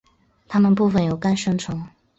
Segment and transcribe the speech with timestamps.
[0.47, 1.87] 它们部分由肝生成。